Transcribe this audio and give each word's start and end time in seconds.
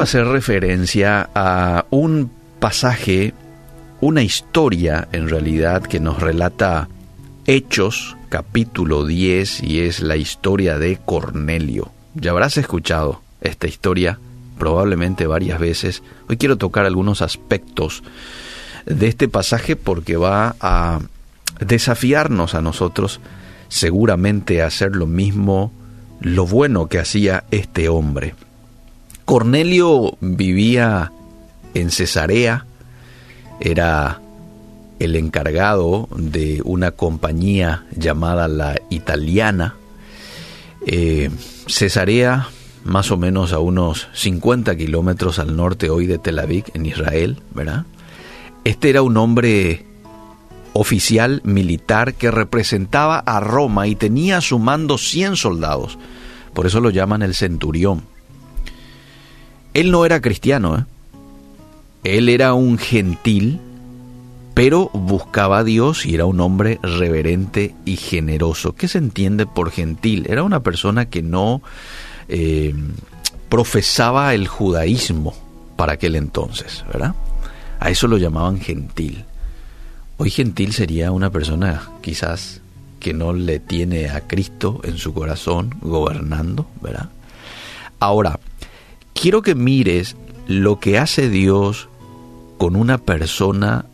hacer 0.00 0.26
referencia 0.26 1.28
a 1.34 1.84
un 1.90 2.30
pasaje, 2.58 3.34
una 4.00 4.22
historia 4.22 5.08
en 5.12 5.28
realidad 5.28 5.82
que 5.82 6.00
nos 6.00 6.20
relata 6.20 6.88
Hechos 7.46 8.16
capítulo 8.30 9.04
10 9.04 9.62
y 9.62 9.80
es 9.80 10.00
la 10.00 10.16
historia 10.16 10.78
de 10.78 10.98
Cornelio. 11.04 11.90
Ya 12.14 12.30
habrás 12.30 12.56
escuchado 12.56 13.20
esta 13.42 13.66
historia 13.66 14.18
probablemente 14.58 15.26
varias 15.26 15.58
veces. 15.58 16.02
Hoy 16.28 16.36
quiero 16.38 16.56
tocar 16.56 16.86
algunos 16.86 17.20
aspectos 17.22 18.02
de 18.86 19.08
este 19.08 19.28
pasaje 19.28 19.76
porque 19.76 20.16
va 20.16 20.56
a 20.60 21.00
desafiarnos 21.60 22.54
a 22.54 22.62
nosotros 22.62 23.20
seguramente 23.68 24.62
a 24.62 24.66
hacer 24.66 24.96
lo 24.96 25.06
mismo, 25.06 25.72
lo 26.20 26.46
bueno 26.46 26.86
que 26.86 26.98
hacía 26.98 27.44
este 27.50 27.88
hombre. 27.88 28.34
Cornelio 29.30 30.18
vivía 30.20 31.12
en 31.74 31.92
Cesarea, 31.92 32.66
era 33.60 34.20
el 34.98 35.14
encargado 35.14 36.08
de 36.16 36.60
una 36.64 36.90
compañía 36.90 37.84
llamada 37.94 38.48
la 38.48 38.80
Italiana. 38.90 39.76
Eh, 40.84 41.30
Cesarea, 41.68 42.48
más 42.82 43.12
o 43.12 43.18
menos 43.18 43.52
a 43.52 43.60
unos 43.60 44.08
50 44.14 44.76
kilómetros 44.76 45.38
al 45.38 45.56
norte 45.56 45.90
hoy 45.90 46.08
de 46.08 46.18
Tel 46.18 46.40
Aviv, 46.40 46.64
en 46.74 46.86
Israel, 46.86 47.40
¿verdad? 47.54 47.84
Este 48.64 48.90
era 48.90 49.02
un 49.02 49.16
hombre 49.16 49.86
oficial 50.72 51.40
militar 51.44 52.14
que 52.14 52.32
representaba 52.32 53.20
a 53.20 53.38
Roma 53.38 53.86
y 53.86 53.94
tenía 53.94 54.38
a 54.38 54.40
su 54.40 54.58
mando 54.58 54.98
100 54.98 55.36
soldados. 55.36 55.98
Por 56.52 56.66
eso 56.66 56.80
lo 56.80 56.90
llaman 56.90 57.22
el 57.22 57.36
centurión. 57.36 58.02
Él 59.74 59.90
no 59.90 60.04
era 60.04 60.20
cristiano, 60.20 60.78
¿eh? 60.78 60.84
él 62.04 62.28
era 62.28 62.54
un 62.54 62.78
gentil, 62.78 63.60
pero 64.54 64.90
buscaba 64.92 65.58
a 65.58 65.64
Dios 65.64 66.06
y 66.06 66.14
era 66.14 66.26
un 66.26 66.40
hombre 66.40 66.78
reverente 66.82 67.74
y 67.84 67.96
generoso. 67.96 68.74
¿Qué 68.74 68.88
se 68.88 68.98
entiende 68.98 69.46
por 69.46 69.70
gentil? 69.70 70.26
Era 70.28 70.42
una 70.42 70.60
persona 70.60 71.06
que 71.06 71.22
no 71.22 71.62
eh, 72.28 72.74
profesaba 73.48 74.34
el 74.34 74.48
judaísmo 74.48 75.34
para 75.76 75.94
aquel 75.94 76.16
entonces, 76.16 76.84
¿verdad? 76.92 77.14
A 77.78 77.90
eso 77.90 78.06
lo 78.06 78.18
llamaban 78.18 78.60
gentil. 78.60 79.24
Hoy 80.16 80.30
gentil 80.30 80.72
sería 80.72 81.12
una 81.12 81.30
persona 81.30 81.88
quizás 82.02 82.60
que 82.98 83.14
no 83.14 83.32
le 83.32 83.58
tiene 83.60 84.10
a 84.10 84.20
Cristo 84.20 84.80
en 84.84 84.98
su 84.98 85.14
corazón 85.14 85.74
gobernando, 85.80 86.66
¿verdad? 86.82 87.08
Ahora, 87.98 88.38
quiero 89.20 89.42
que 89.42 89.54
mires 89.54 90.16
lo 90.46 90.80
que 90.80 90.98
hace 90.98 91.28
Dios 91.28 91.88
con 92.56 92.74
una 92.74 92.96
persona 92.96 93.84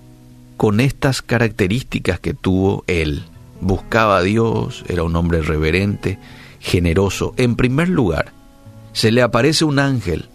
con 0.56 0.78
estas 0.78 1.20
características 1.20 2.20
que 2.20 2.32
tuvo 2.32 2.84
él. 2.86 3.24
Buscaba 3.60 4.18
a 4.18 4.22
Dios, 4.22 4.84
era 4.88 5.02
un 5.02 5.16
hombre 5.16 5.42
reverente, 5.42 6.18
generoso. 6.60 7.34
En 7.36 7.56
primer 7.56 7.88
lugar, 7.88 8.32
se 8.92 9.10
le 9.10 9.22
aparece 9.22 9.64
un 9.64 9.80
ángel 9.80 10.28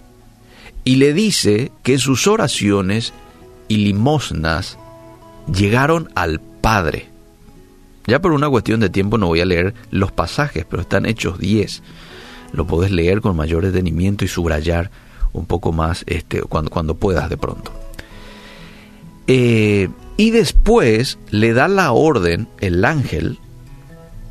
y 0.84 0.98
le 0.98 1.14
dice 1.14 1.72
que 1.84 1.98
sus 1.98 2.28
oraciones 2.28 3.14
y 3.70 3.78
limosnas 3.78 4.78
llegaron 5.52 6.10
al 6.16 6.42
Padre. 6.42 7.08
Ya 8.08 8.20
por 8.20 8.34
una 8.34 8.50
cuestión 8.50 8.82
de 8.82 8.90
tiempo 8.90 9.18
no 9.18 9.28
voy 9.28 9.40
a 9.40 9.46
leer 9.46 9.74
los 9.90 10.12
pasajes, 10.12 10.66
pero 10.70 10.82
están 10.82 11.06
hechos 11.06 11.40
10 11.40 11.82
lo 12.54 12.68
podés 12.68 12.92
leer 12.92 13.22
con 13.22 13.36
mayor 13.36 13.66
detenimiento 13.66 14.26
y 14.26 14.28
subrayar 14.28 14.92
un 15.34 15.46
poco 15.46 15.72
más 15.72 16.04
este, 16.08 16.42
cuando, 16.42 16.70
cuando 16.70 16.96
puedas 16.96 17.30
de 17.30 17.38
pronto. 17.38 17.72
Eh, 19.28 19.90
y 20.18 20.32
después 20.32 21.18
le 21.30 21.54
da 21.54 21.68
la 21.68 21.92
orden, 21.94 22.48
el 22.60 22.84
ángel, 22.86 23.40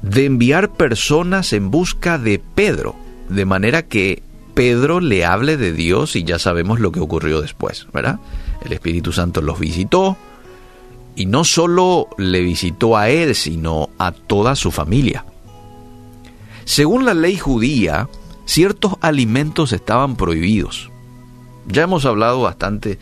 de 0.02 0.26
enviar 0.26 0.72
personas 0.72 1.52
en 1.52 1.70
busca 1.70 2.18
de 2.18 2.38
Pedro, 2.38 2.94
de 3.28 3.44
manera 3.44 3.82
que 3.82 4.22
Pedro 4.54 5.00
le 5.00 5.24
hable 5.24 5.56
de 5.56 5.72
Dios 5.72 6.16
y 6.16 6.24
ya 6.24 6.38
sabemos 6.38 6.80
lo 6.80 6.92
que 6.92 7.00
ocurrió 7.00 7.40
después, 7.40 7.86
¿verdad? 7.92 8.18
El 8.64 8.72
Espíritu 8.72 9.12
Santo 9.12 9.40
los 9.40 9.58
visitó 9.58 10.16
y 11.16 11.26
no 11.26 11.44
solo 11.44 12.08
le 12.18 12.40
visitó 12.40 12.96
a 12.96 13.08
él, 13.08 13.34
sino 13.34 13.90
a 13.98 14.12
toda 14.12 14.56
su 14.56 14.70
familia. 14.70 15.24
Según 16.64 17.04
la 17.04 17.14
ley 17.14 17.36
judía, 17.36 18.08
ciertos 18.50 18.94
alimentos 19.00 19.72
estaban 19.72 20.16
prohibidos. 20.16 20.90
Ya 21.68 21.84
hemos 21.84 22.04
hablado 22.04 22.40
bastante 22.40 22.98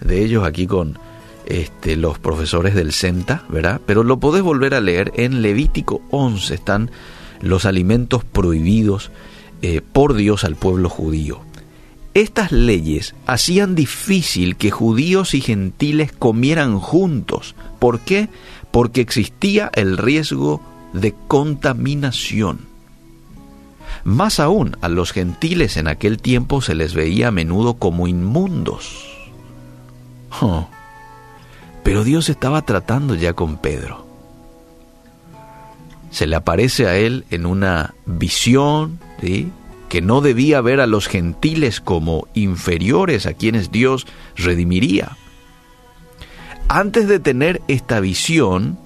de 0.00 0.24
ellos 0.24 0.44
aquí 0.44 0.68
con 0.68 0.96
este, 1.44 1.96
los 1.96 2.20
profesores 2.20 2.76
del 2.76 2.92
CENTA, 2.92 3.44
¿verdad? 3.48 3.80
Pero 3.84 4.04
lo 4.04 4.20
podés 4.20 4.44
volver 4.44 4.74
a 4.74 4.80
leer 4.80 5.12
en 5.16 5.42
Levítico 5.42 6.02
11, 6.10 6.54
están 6.54 6.90
los 7.40 7.64
alimentos 7.64 8.22
prohibidos 8.22 9.10
eh, 9.60 9.80
por 9.80 10.14
Dios 10.14 10.44
al 10.44 10.54
pueblo 10.54 10.88
judío. 10.88 11.40
Estas 12.14 12.52
leyes 12.52 13.16
hacían 13.26 13.74
difícil 13.74 14.54
que 14.54 14.70
judíos 14.70 15.34
y 15.34 15.40
gentiles 15.40 16.12
comieran 16.12 16.78
juntos. 16.78 17.56
¿Por 17.80 17.98
qué? 18.00 18.28
Porque 18.70 19.00
existía 19.00 19.68
el 19.74 19.98
riesgo 19.98 20.62
de 20.92 21.12
contaminación. 21.26 22.71
Más 24.04 24.40
aún, 24.40 24.76
a 24.80 24.88
los 24.88 25.12
gentiles 25.12 25.76
en 25.76 25.86
aquel 25.86 26.20
tiempo 26.20 26.60
se 26.60 26.74
les 26.74 26.94
veía 26.94 27.28
a 27.28 27.32
menudo 27.32 27.74
como 27.74 28.08
inmundos. 28.08 29.08
Oh. 30.40 30.68
Pero 31.82 32.04
Dios 32.04 32.28
estaba 32.28 32.62
tratando 32.62 33.14
ya 33.14 33.34
con 33.34 33.58
Pedro. 33.58 34.06
Se 36.10 36.26
le 36.26 36.36
aparece 36.36 36.86
a 36.86 36.96
él 36.96 37.24
en 37.30 37.46
una 37.46 37.94
visión, 38.06 38.98
que 39.88 40.00
no 40.00 40.20
debía 40.20 40.60
ver 40.60 40.80
a 40.80 40.86
los 40.86 41.06
gentiles 41.06 41.80
como 41.80 42.26
inferiores 42.34 43.26
a 43.26 43.34
quienes 43.34 43.70
Dios 43.70 44.06
redimiría. 44.36 45.16
Antes 46.68 47.08
de 47.08 47.18
tener 47.18 47.62
esta 47.68 48.00
visión, 48.00 48.78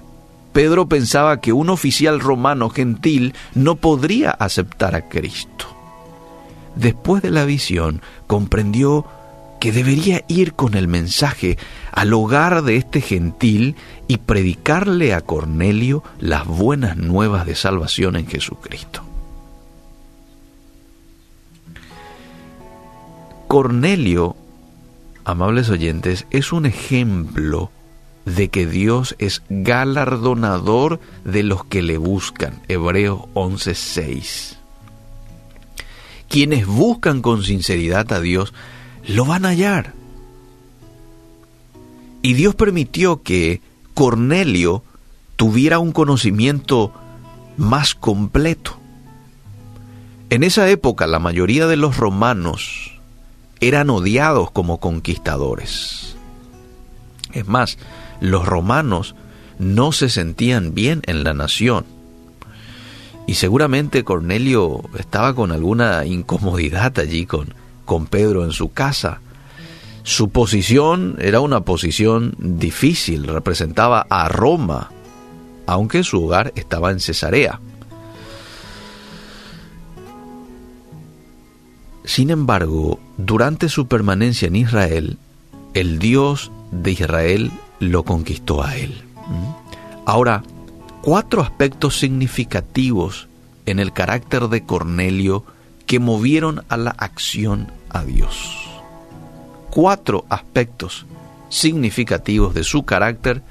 Pedro 0.57 0.89
pensaba 0.89 1.43
que 1.43 1.53
un 1.53 1.69
oficial 1.69 2.19
romano 2.19 2.71
gentil 2.71 3.35
no 3.55 3.77
podría 3.77 4.31
aceptar 4.31 4.95
a 4.95 5.07
Cristo. 5.07 5.67
Después 6.77 7.23
de 7.23 7.31
la 7.31 7.45
visión, 7.45 8.01
comprendió 8.27 9.05
que 9.61 9.71
debería 9.71 10.25
ir 10.29 10.55
con 10.55 10.73
el 10.73 10.89
mensaje 10.89 11.59
al 11.93 12.15
hogar 12.15 12.63
de 12.63 12.77
este 12.77 13.03
gentil 13.03 13.77
y 14.09 14.17
predicarle 14.17 15.13
a 15.13 15.21
Cornelio 15.21 16.03
las 16.21 16.47
buenas 16.47 16.97
nuevas 16.97 17.45
de 17.45 17.55
salvación 17.55 18.17
en 18.17 18.27
Jesucristo. 18.27 19.03
Cornelio, 23.47 24.37
amables 25.23 25.69
oyentes, 25.69 26.27
es 26.31 26.51
un 26.51 26.65
ejemplo 26.65 27.71
de 28.27 28.49
que 28.49 28.67
Dios 28.67 29.15
es 29.19 29.43
galardonador 29.49 31.01
de 31.25 31.43
los 31.45 31.65
que 31.65 31.81
le 31.81 31.97
buscan. 31.97 32.61
Hebreos 32.69 33.23
11:6. 33.35 34.59
Quienes 36.29 36.67
buscan 36.67 37.23
con 37.23 37.45
sinceridad 37.45 38.13
a 38.13 38.21
Dios, 38.21 38.53
lo 39.07 39.25
van 39.25 39.47
a 39.47 39.51
hallar. 39.51 39.95
Y 42.21 42.35
Dios 42.35 42.57
permitió 42.57 43.23
que 43.23 43.63
Cornelio 43.95 44.83
tuviera 45.37 45.79
un 45.79 45.93
conocimiento 45.93 46.93
más 47.57 47.95
completo. 47.95 48.77
En 50.31 50.43
esa 50.43 50.69
época 50.69 51.07
la 51.07 51.21
mayoría 51.21 51.69
de 51.69 51.77
los 51.77 51.97
romanos 51.97 52.99
eran 53.61 53.89
odiados 53.89 54.51
como 54.51 54.81
conquistadores. 54.81 56.17
Es 57.33 57.47
más, 57.47 57.79
los 58.21 58.47
romanos 58.47 59.15
no 59.59 59.93
se 59.93 60.09
sentían 60.09 60.75
bien 60.75 61.03
en 61.07 61.25
la 61.25 61.35
nación. 61.35 61.85
Y 63.27 63.35
seguramente 63.35 64.05
Cornelio 64.05 64.83
estaba 64.99 65.35
con 65.35 65.51
alguna 65.51 66.05
incomodidad 66.07 66.99
allí 66.99 67.27
con, 67.27 67.55
con 67.85 68.07
Pedro 68.07 68.45
en 68.45 68.53
su 68.53 68.73
casa. 68.73 69.21
Su 70.05 70.29
posición 70.29 71.17
era 71.19 71.41
una 71.41 71.63
posición 71.63 72.35
difícil, 72.39 73.27
representaba 73.27 74.07
a 74.09 74.29
Roma, 74.29 74.91
aunque 75.67 76.05
su 76.05 76.25
hogar 76.25 76.53
estaba 76.55 76.93
en 76.93 77.01
Cesarea. 77.01 77.61
Sin 82.05 82.31
embargo, 82.31 83.01
durante 83.17 83.69
su 83.69 83.89
permanencia 83.89 84.47
en 84.47 84.55
Israel, 84.55 85.19
el 85.75 85.99
Dios 85.99 86.53
de 86.71 86.93
Israel 86.93 87.51
lo 87.81 88.05
conquistó 88.05 88.63
a 88.63 88.77
él. 88.77 89.03
Ahora, 90.05 90.43
cuatro 91.03 91.43
aspectos 91.43 91.99
significativos 91.99 93.29
en 93.67 93.79
el 93.79 93.93
carácter 93.93 94.49
de 94.49 94.63
Cornelio 94.65 95.45
que 95.87 95.99
movieron 95.99 96.65
a 96.69 96.77
la 96.77 96.91
acción 96.91 97.71
a 97.91 98.05
Dios. 98.05 98.69
cuatro 99.77 100.25
aspectos 100.31 101.05
significativos 101.51 102.55
de 102.55 102.65
su 102.65 102.85
carácter 102.85 103.43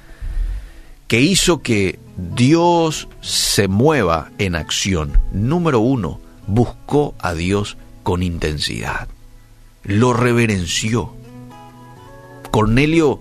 que 1.06 1.20
hizo 1.20 1.62
que 1.62 2.00
Dios 2.34 3.06
se 3.20 3.68
mueva 3.68 4.30
en 4.38 4.56
acción. 4.56 5.12
Número 5.30 5.78
uno, 5.78 6.20
buscó 6.48 7.14
a 7.20 7.32
Dios 7.34 7.76
con 8.02 8.24
intensidad, 8.24 9.06
lo 9.84 10.14
reverenció. 10.14 11.14
Cornelio, 12.50 13.20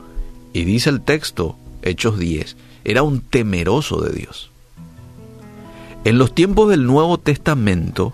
y 0.56 0.64
dice 0.64 0.90
el 0.90 1.02
texto, 1.02 1.58
Hechos 1.82 2.18
10, 2.18 2.56
era 2.86 3.04
un 3.04 3.20
temeroso 3.20 4.00
de 4.00 4.14
Dios. 4.14 4.52
En 6.06 6.18
los 6.18 6.34
tiempos 6.34 6.70
del 6.70 6.86
Nuevo 6.86 7.18
Testamento 7.18 8.14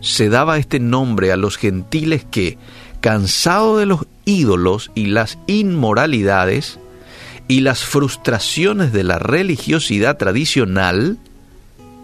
se 0.00 0.30
daba 0.30 0.56
este 0.56 0.80
nombre 0.80 1.32
a 1.32 1.36
los 1.36 1.58
gentiles 1.58 2.24
que, 2.24 2.56
cansados 3.02 3.78
de 3.78 3.84
los 3.84 4.06
ídolos 4.24 4.90
y 4.94 5.08
las 5.08 5.36
inmoralidades 5.46 6.78
y 7.46 7.60
las 7.60 7.84
frustraciones 7.84 8.94
de 8.94 9.04
la 9.04 9.18
religiosidad 9.18 10.16
tradicional, 10.16 11.18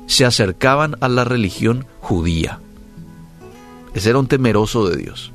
se 0.07 0.27
acercaban 0.27 0.97
a 1.01 1.09
la 1.09 1.25
religión 1.25 1.87
judía. 2.01 2.61
Ese 3.95 4.11
era 4.11 4.19
un 4.19 4.29
temeroso 4.29 4.87
de 4.87 4.99
Dios. 4.99 5.33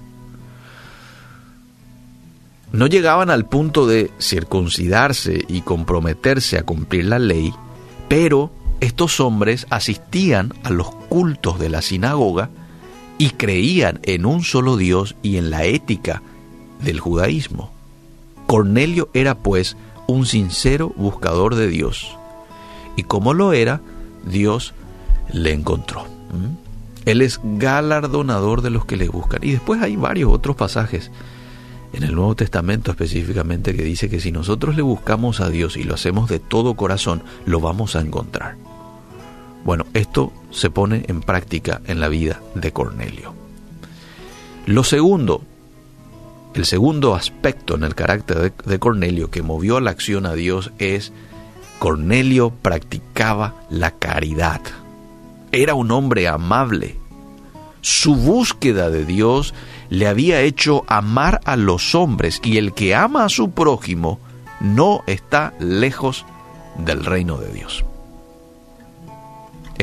No 2.73 2.87
llegaban 2.87 3.29
al 3.29 3.45
punto 3.45 3.85
de 3.85 4.09
circuncidarse 4.19 5.45
y 5.47 5.61
comprometerse 5.61 6.57
a 6.57 6.63
cumplir 6.63 7.05
la 7.05 7.19
ley, 7.19 7.53
pero 8.09 8.51
estos 8.79 9.19
hombres 9.19 9.67
asistían 9.69 10.53
a 10.63 10.71
los 10.71 10.89
cultos 10.89 11.59
de 11.59 11.69
la 11.69 11.83
sinagoga 11.83 12.49
y 13.19 13.29
creían 13.29 13.99
en 14.01 14.25
un 14.25 14.43
solo 14.43 14.75
Dios 14.75 15.15
y 15.21 15.37
en 15.37 15.51
la 15.51 15.65
ética 15.65 16.23
del 16.83 16.99
judaísmo. 16.99 17.71
Cornelio 18.47 19.07
era 19.13 19.35
pues 19.35 19.77
un 20.07 20.25
sincero 20.25 20.91
buscador 20.95 21.53
de 21.53 21.67
Dios. 21.67 22.17
Y 22.95 23.03
como 23.03 23.35
lo 23.35 23.53
era, 23.53 23.81
Dios 24.25 24.73
le 25.31 25.53
encontró. 25.53 26.07
Él 27.05 27.21
es 27.21 27.39
galardonador 27.43 28.63
de 28.63 28.71
los 28.71 28.85
que 28.85 28.97
le 28.97 29.09
buscan. 29.09 29.43
Y 29.43 29.51
después 29.51 29.79
hay 29.79 29.95
varios 29.95 30.33
otros 30.33 30.55
pasajes 30.55 31.11
en 31.93 32.03
el 32.03 32.15
Nuevo 32.15 32.35
Testamento 32.35 32.91
específicamente 32.91 33.75
que 33.75 33.83
dice 33.83 34.09
que 34.09 34.19
si 34.19 34.31
nosotros 34.31 34.75
le 34.75 34.81
buscamos 34.81 35.39
a 35.39 35.49
Dios 35.49 35.77
y 35.77 35.83
lo 35.83 35.93
hacemos 35.93 36.27
de 36.27 36.39
todo 36.39 36.73
corazón, 36.73 37.23
lo 37.45 37.59
vamos 37.59 37.95
a 37.95 38.01
encontrar. 38.01 38.55
Bueno, 39.63 39.85
esto 39.93 40.33
se 40.51 40.69
pone 40.69 41.05
en 41.07 41.21
práctica 41.21 41.81
en 41.85 41.99
la 41.99 42.09
vida 42.09 42.41
de 42.55 42.73
Cornelio. 42.73 43.33
Lo 44.65 44.83
segundo, 44.83 45.41
el 46.53 46.65
segundo 46.65 47.15
aspecto 47.15 47.75
en 47.75 47.83
el 47.83 47.95
carácter 47.95 48.53
de, 48.65 48.79
Cornelio 48.79 49.29
que 49.29 49.41
movió 49.41 49.79
la 49.79 49.91
acción 49.91 50.25
a 50.25 50.33
Dios 50.33 50.71
es 50.79 51.13
Cornelio 51.79 52.51
practicaba 52.61 53.55
la 53.69 53.91
caridad. 53.91 54.61
Era 55.51 55.75
un 55.75 55.91
hombre 55.91 56.27
amable. 56.27 56.97
Su 57.83 58.15
búsqueda 58.15 58.89
de 58.89 59.05
Dios 59.05 59.53
le 59.89 60.07
había 60.07 60.41
hecho 60.41 60.83
amar 60.87 61.39
a 61.45 61.55
los 61.55 61.93
hombres 61.93 62.41
y 62.43 62.57
el 62.57 62.73
que 62.73 62.95
ama 62.95 63.25
a 63.25 63.29
su 63.29 63.51
prójimo 63.51 64.19
no 64.59 65.03
está 65.05 65.53
lejos 65.59 66.25
del 66.79 67.05
reino 67.05 67.37
de 67.37 67.53
Dios 67.53 67.85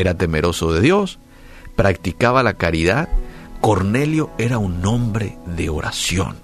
era 0.00 0.14
temeroso 0.14 0.73
de 0.73 0.81
Dios, 0.81 1.19
practicaba 1.76 2.43
la 2.43 2.55
caridad, 2.55 3.08
Cornelio 3.61 4.31
era 4.38 4.58
un 4.58 4.85
hombre 4.87 5.37
de 5.47 5.69
oración. 5.69 6.37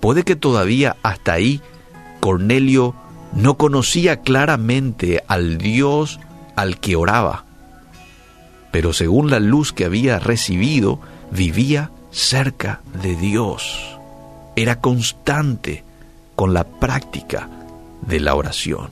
Puede 0.00 0.22
que 0.24 0.36
todavía 0.36 0.96
hasta 1.02 1.32
ahí 1.32 1.62
Cornelio 2.20 2.94
no 3.32 3.54
conocía 3.56 4.20
claramente 4.20 5.24
al 5.26 5.58
Dios 5.58 6.20
al 6.56 6.78
que 6.78 6.96
oraba, 6.96 7.44
pero 8.74 8.92
según 8.92 9.30
la 9.30 9.38
luz 9.38 9.72
que 9.72 9.84
había 9.84 10.18
recibido, 10.18 10.98
vivía 11.30 11.92
cerca 12.10 12.80
de 13.00 13.14
Dios. 13.14 14.00
Era 14.56 14.80
constante 14.80 15.84
con 16.34 16.54
la 16.54 16.64
práctica 16.64 17.48
de 18.04 18.18
la 18.18 18.34
oración. 18.34 18.90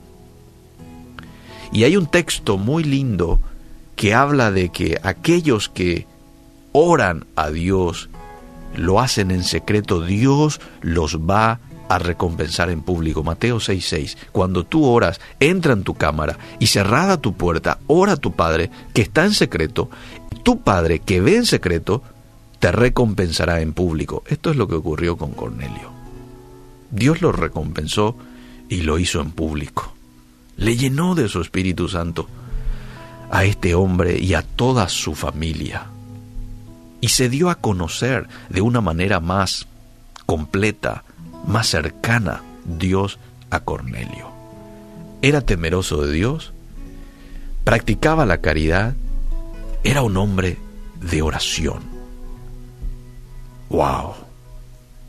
Y 1.73 1.83
hay 1.83 1.97
un 1.97 2.05
texto 2.05 2.57
muy 2.57 2.85
lindo 2.85 3.41
que 3.97 4.13
habla 4.13 4.51
de 4.51 4.69
que 4.69 5.01
aquellos 5.03 5.67
que 5.67 6.07
oran 6.71 7.25
a 7.35 7.49
Dios, 7.49 8.09
lo 8.77 9.01
hacen 9.01 9.31
en 9.31 9.43
secreto, 9.43 9.99
Dios 9.99 10.61
los 10.79 11.19
va 11.19 11.59
a 11.95 11.99
recompensar 11.99 12.69
en 12.69 12.81
público. 12.81 13.23
Mateo 13.23 13.59
6:6. 13.59 14.17
Cuando 14.31 14.63
tú 14.65 14.85
oras, 14.85 15.19
entra 15.39 15.73
en 15.73 15.83
tu 15.83 15.95
cámara 15.95 16.37
y 16.59 16.67
cerrada 16.67 17.17
tu 17.17 17.33
puerta, 17.33 17.79
ora 17.87 18.13
a 18.13 18.17
tu 18.17 18.33
Padre 18.33 18.69
que 18.93 19.01
está 19.01 19.25
en 19.25 19.33
secreto. 19.33 19.89
Tu 20.43 20.61
Padre 20.61 20.99
que 20.99 21.21
ve 21.21 21.37
en 21.37 21.45
secreto, 21.45 22.03
te 22.59 22.71
recompensará 22.71 23.61
en 23.61 23.73
público. 23.73 24.23
Esto 24.27 24.51
es 24.51 24.57
lo 24.57 24.67
que 24.67 24.75
ocurrió 24.75 25.17
con 25.17 25.31
Cornelio. 25.31 25.91
Dios 26.91 27.21
lo 27.21 27.31
recompensó 27.31 28.15
y 28.69 28.81
lo 28.81 28.99
hizo 28.99 29.21
en 29.21 29.31
público 29.31 29.93
le 30.57 30.75
llenó 30.75 31.15
de 31.15 31.27
su 31.27 31.41
Espíritu 31.41 31.87
Santo 31.87 32.27
a 33.31 33.45
este 33.45 33.73
hombre 33.73 34.19
y 34.19 34.33
a 34.35 34.41
toda 34.41 34.87
su 34.89 35.15
familia. 35.15 35.87
Y 37.01 37.09
se 37.09 37.29
dio 37.29 37.49
a 37.49 37.55
conocer 37.55 38.27
de 38.49 38.61
una 38.61 38.79
manera 38.79 39.19
más 39.19 39.67
completa, 40.25 41.03
más 41.45 41.67
cercana 41.67 42.41
Dios 42.65 43.19
a 43.49 43.59
Cornelio. 43.61 44.31
Era 45.21 45.41
temeroso 45.41 46.05
de 46.05 46.11
Dios, 46.11 46.53
practicaba 47.63 48.25
la 48.25 48.39
caridad, 48.39 48.95
era 49.83 50.01
un 50.01 50.17
hombre 50.17 50.57
de 51.01 51.21
oración. 51.21 51.81
¡Wow! 53.69 54.13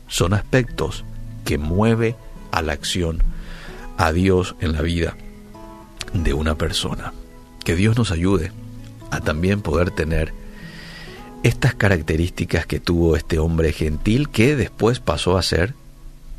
Son 0.07 0.33
aspectos 0.33 1.03
que 1.43 1.57
mueve 1.57 2.15
a 2.51 2.61
la 2.61 2.73
acción 2.73 3.21
a 3.97 4.11
Dios 4.11 4.55
en 4.59 4.73
la 4.73 4.81
vida 4.81 5.15
de 6.13 6.33
una 6.33 6.55
persona. 6.55 7.13
Que 7.63 7.75
Dios 7.75 7.97
nos 7.97 8.11
ayude 8.11 8.51
a 9.11 9.21
también 9.21 9.61
poder 9.61 9.91
tener 9.91 10.33
estas 11.43 11.75
características 11.75 12.65
que 12.65 12.79
tuvo 12.79 13.15
este 13.15 13.39
hombre 13.39 13.71
gentil 13.71 14.29
que 14.29 14.55
después 14.55 14.99
pasó 14.99 15.37
a 15.37 15.43
ser 15.43 15.75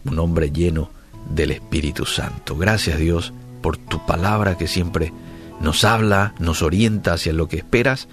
un 0.08 0.18
hombre 0.18 0.50
lleno 0.50 0.90
del 1.30 1.50
Espíritu 1.50 2.04
Santo. 2.04 2.56
Gracias 2.56 2.98
Dios 2.98 3.32
por 3.62 3.76
tu 3.76 4.04
palabra 4.06 4.56
que 4.56 4.68
siempre 4.68 5.12
nos 5.60 5.84
habla, 5.84 6.34
nos 6.38 6.62
orienta 6.62 7.14
hacia 7.14 7.32
lo 7.32 7.48
que 7.48 7.56
esperas 7.56 8.08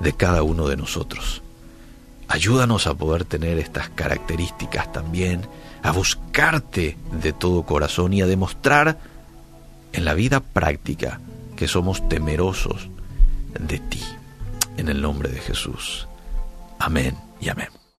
de 0.00 0.12
cada 0.14 0.42
uno 0.42 0.66
de 0.66 0.76
nosotros. 0.76 1.42
Ayúdanos 2.28 2.86
a 2.86 2.94
poder 2.94 3.24
tener 3.24 3.58
estas 3.58 3.88
características 3.90 4.92
también, 4.92 5.42
a 5.82 5.92
buscarte 5.92 6.96
de 7.12 7.32
todo 7.32 7.64
corazón 7.64 8.12
y 8.12 8.22
a 8.22 8.26
demostrar 8.26 8.98
en 9.92 10.04
la 10.04 10.14
vida 10.14 10.40
práctica 10.40 11.20
que 11.56 11.68
somos 11.68 12.08
temerosos 12.08 12.88
de 13.58 13.78
ti. 13.78 14.02
En 14.76 14.88
el 14.88 15.02
nombre 15.02 15.28
de 15.28 15.40
Jesús. 15.40 16.06
Amén 16.78 17.16
y 17.40 17.48
amén. 17.48 17.79